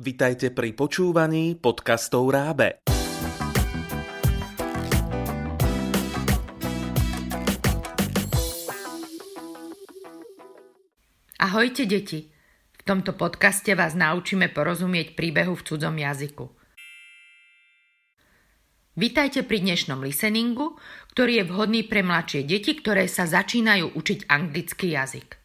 [0.00, 2.80] Vitajte pri počúvaní podcastov Rábe.
[11.36, 12.32] Ahojte deti.
[12.80, 16.48] V tomto podcaste vás naučíme porozumieť príbehu v cudzom jazyku.
[18.96, 20.80] Vítajte pri dnešnom listeningu,
[21.12, 25.39] ktorý je vhodný pre mladšie deti, ktoré sa začínajú učiť anglický jazyk.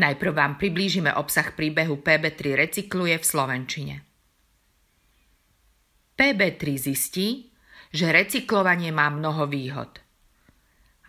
[0.00, 3.94] Najprv vám priblížime obsah príbehu PB3 recykluje v Slovenčine.
[6.16, 7.52] PB3 zistí,
[7.92, 10.00] že recyklovanie má mnoho výhod.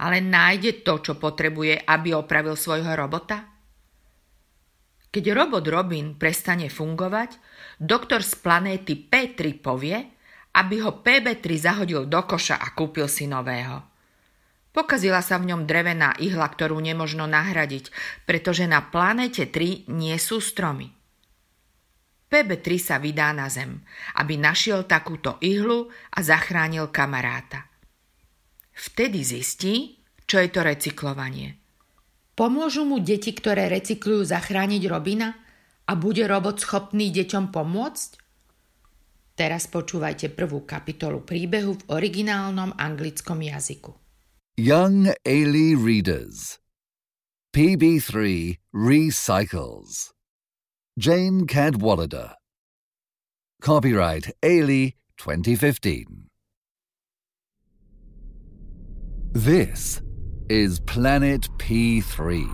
[0.04, 3.48] Ale nájde to, čo potrebuje, aby opravil svojho robota?
[5.12, 7.40] Keď robot Robin prestane fungovať,
[7.80, 9.99] doktor z planéty P3 povie,
[10.52, 13.91] aby ho PB3 zahodil do koša a kúpil si nového.
[14.71, 17.91] Pokazila sa v ňom drevená ihla, ktorú nemožno nahradiť,
[18.23, 20.95] pretože na planéte 3 nie sú stromy.
[22.31, 23.84] PB3 sa vydá na zem,
[24.15, 27.68] aby našiel takúto ihlu a zachránil kamaráta.
[28.71, 31.59] Vtedy zistí, čo je to recyklovanie.
[32.31, 35.35] Pomôžu mu deti, ktoré recyklujú, zachrániť Robina
[35.84, 38.09] a bude robot schopný deťom pomôcť?
[39.35, 44.01] Teraz počúvajte prvú kapitolu príbehu v originálnom anglickom jazyku.
[44.63, 46.59] Young ELI Readers
[47.55, 50.12] PB3 Recycles
[50.99, 52.35] Jane Cadwallader
[53.59, 56.27] Copyright ELI 2015
[59.31, 59.99] This
[60.48, 62.48] is Planet P3.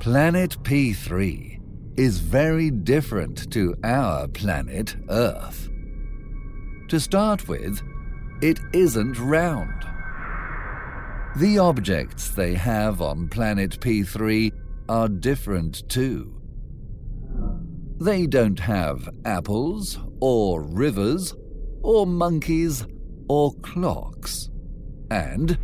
[0.00, 5.70] Planet P3 is very different to our planet, Earth.
[6.88, 7.80] To start with,
[8.42, 9.93] it isn't round.
[11.36, 14.52] The objects they have on planet P3
[14.88, 16.40] are different too.
[18.00, 21.34] They don't have apples, or rivers,
[21.82, 22.86] or monkeys,
[23.28, 24.48] or clocks.
[25.10, 25.58] And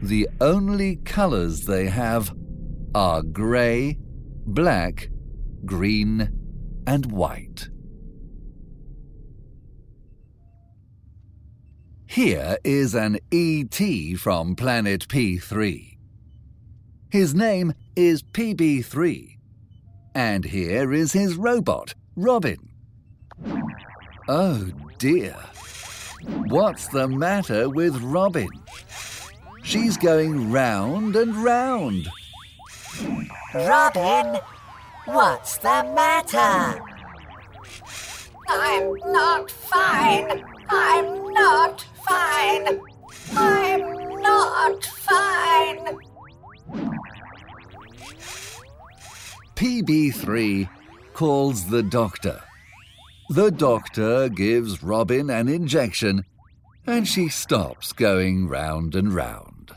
[0.00, 2.32] the only colours they have
[2.94, 3.98] are grey,
[4.46, 5.08] black,
[5.64, 6.30] green,
[6.86, 7.68] and white.
[12.12, 15.96] Here is an ET from planet P3.
[17.08, 19.38] His name is PB3.
[20.14, 22.68] And here is his robot, Robin.
[24.28, 24.68] Oh
[24.98, 25.34] dear.
[26.48, 28.50] What's the matter with Robin?
[29.62, 32.10] She's going round and round.
[33.54, 34.38] Robin,
[35.06, 36.78] what's the matter?
[38.50, 40.44] I'm not fine.
[40.68, 42.80] I'm not fine.
[43.36, 45.98] I'm not fine.
[49.56, 50.68] PB3
[51.14, 52.40] calls the doctor.
[53.30, 56.24] The doctor gives Robin an injection
[56.86, 59.70] and she stops going round and round.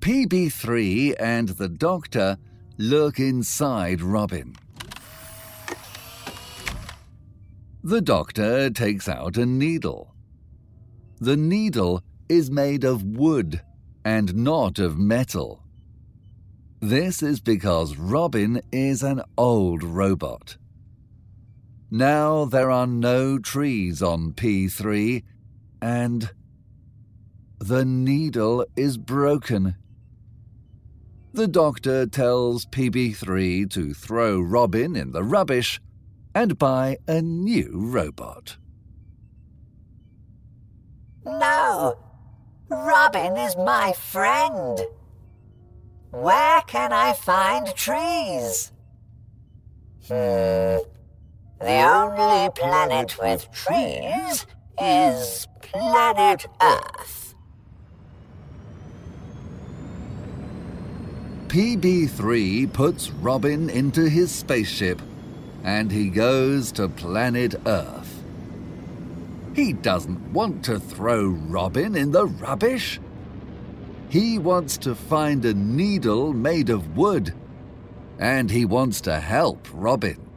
[0.00, 2.38] PB3 and the doctor
[2.78, 4.54] look inside Robin.
[7.82, 10.14] The doctor takes out a needle.
[11.20, 13.62] The needle is made of wood
[14.04, 15.62] and not of metal.
[16.80, 20.56] This is because Robin is an old robot.
[21.90, 25.22] Now there are no trees on P3,
[25.80, 26.30] and
[27.58, 29.76] the needle is broken.
[31.32, 35.80] The doctor tells PB3 to throw Robin in the rubbish
[36.38, 38.56] and buy a new robot.
[41.26, 41.98] No!
[42.70, 44.78] Robin is my friend.
[46.12, 48.70] Where can I find trees?
[50.06, 50.78] Hmm.
[51.60, 54.46] The only planet with trees
[54.80, 57.34] is planet Earth.
[61.48, 65.02] PB3 puts Robin into his spaceship
[65.64, 68.22] and he goes to planet Earth.
[69.54, 73.00] He doesn't want to throw Robin in the rubbish.
[74.08, 77.34] He wants to find a needle made of wood.
[78.18, 80.28] And he wants to help Robin.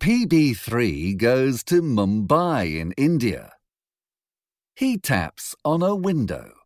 [0.00, 3.52] PB3 goes to Mumbai in India.
[4.74, 6.59] He taps on a window.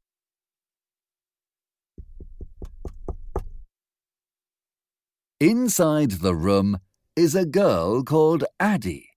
[5.40, 6.78] Inside the room
[7.16, 9.10] is a girl called Addie.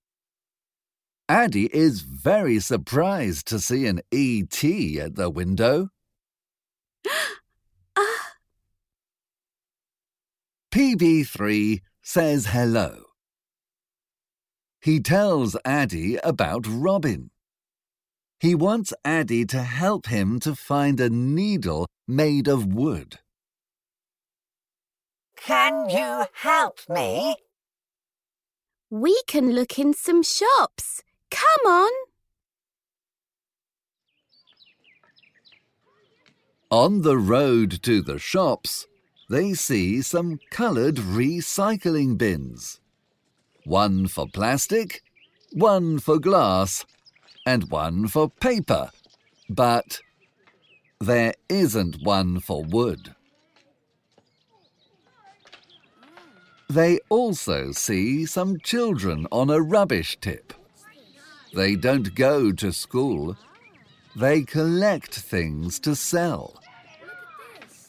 [1.29, 4.63] Addie is very surprised to see an ET
[4.99, 5.89] at the window.
[7.99, 8.33] Ah.
[10.71, 13.03] PB3 says hello.
[14.81, 17.31] He tells Addy about Robin.
[18.39, 23.19] He wants Addy to help him to find a needle made of wood.
[25.37, 27.35] Can you help me?
[28.89, 31.03] We can look in some shops.
[31.31, 31.91] Come on.
[36.69, 38.87] On the road to the shops,
[39.29, 42.81] they see some coloured recycling bins.
[43.63, 45.01] One for plastic,
[45.53, 46.85] one for glass,
[47.45, 48.91] and one for paper.
[49.49, 50.01] But
[50.99, 53.15] there isn't one for wood.
[56.69, 60.53] They also see some children on a rubbish tip.
[61.53, 63.37] They don't go to school.
[64.15, 66.61] They collect things to sell.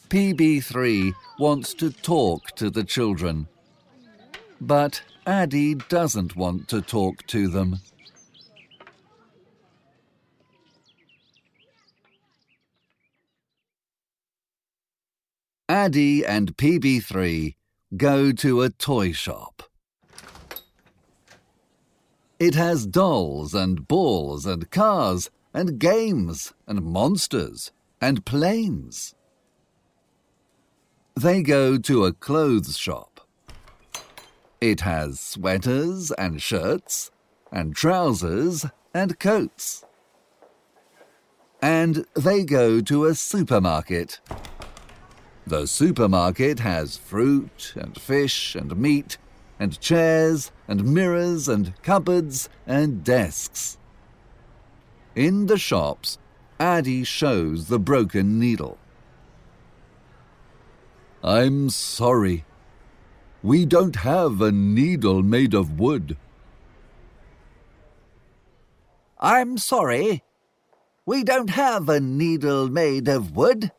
[0.09, 3.47] PB3 wants to talk to the children.
[4.61, 7.79] But Addy doesn't want to talk to them.
[15.67, 17.53] Addy and PB3
[17.97, 19.63] go to a toy shop.
[22.39, 29.15] It has dolls and balls and cars and games and monsters and planes.
[31.15, 33.27] They go to a clothes shop.
[34.61, 37.11] It has sweaters and shirts
[37.51, 39.83] and trousers and coats.
[41.61, 44.19] And they go to a supermarket.
[45.49, 49.17] The supermarket has fruit and fish and meat
[49.59, 53.79] and chairs and mirrors and cupboards and desks.
[55.15, 56.19] In the shops,
[56.59, 58.77] Addy shows the broken needle.
[61.23, 62.45] I'm sorry.
[63.41, 66.15] We don't have a needle made of wood.
[69.19, 70.21] I'm sorry.
[71.07, 73.71] We don't have a needle made of wood.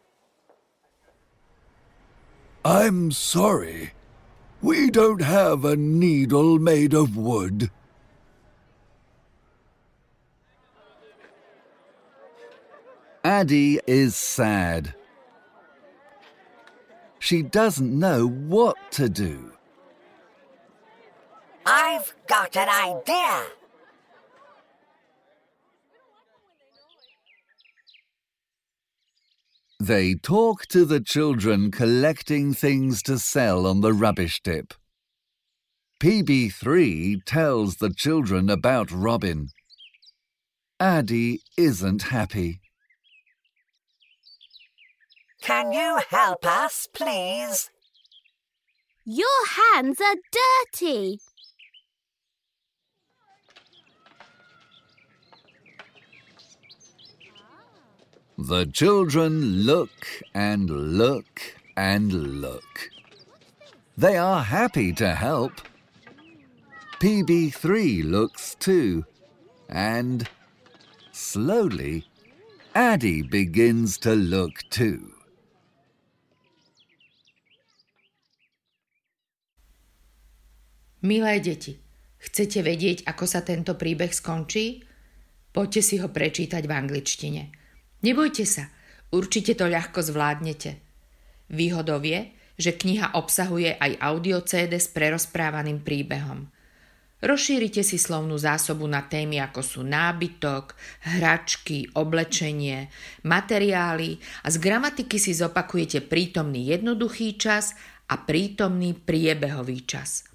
[2.65, 3.93] I'm sorry.
[4.61, 7.71] We don't have a needle made of wood.
[13.25, 14.95] Addie is sad.
[17.19, 19.53] She doesn't know what to do.
[21.65, 23.47] I've got an idea.
[29.81, 34.75] They talk to the children collecting things to sell on the rubbish tip.
[36.01, 39.49] PB3 tells the children about Robin.
[40.79, 42.61] Addy isn't happy.
[45.41, 47.71] Can you help us, please?
[49.07, 51.21] Your hands are dirty.
[58.51, 59.95] The children look
[60.35, 60.67] and
[60.99, 61.39] look
[61.77, 62.91] and look.
[63.95, 65.63] They are happy to help.
[66.99, 69.07] PB3 looks too,
[69.71, 70.27] and
[71.13, 72.11] slowly,
[72.75, 75.15] Addy begins to look too.
[81.07, 81.79] Milé deti,
[82.19, 84.83] chcete vedieť, ako sa tento príbeh skončí?
[85.55, 87.60] Poďte si ho prečítať v angličtine.
[88.01, 88.73] Nebojte sa,
[89.13, 90.81] určite to ľahko zvládnete.
[91.51, 96.49] Výhodou je, že kniha obsahuje aj audio CD s prerozprávaným príbehom.
[97.21, 100.73] Rozšírite si slovnú zásobu na témy ako sú nábytok,
[101.05, 102.89] hračky, oblečenie,
[103.29, 107.77] materiály a z gramatiky si zopakujete prítomný jednoduchý čas
[108.09, 110.11] a prítomný priebehový čas–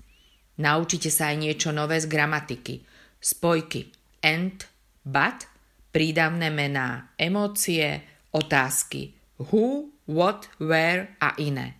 [0.55, 2.79] Naučite sa aj niečo nové z gramatiky.
[3.19, 3.91] Spojky
[4.23, 4.63] and,
[5.03, 5.51] but,
[5.95, 8.03] prídavné mená, emócie,
[8.35, 11.79] otázky who, what, where a iné.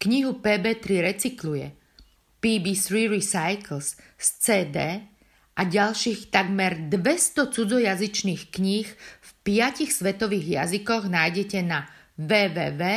[0.00, 1.68] Knihu PB3 recykluje,
[2.40, 4.76] PB3 Recycles z CD
[5.52, 8.88] a ďalších takmer 200 cudzojazyčných kníh
[9.20, 11.86] v piatich svetových jazykoch nájdete na
[12.16, 12.96] www.raab.sk.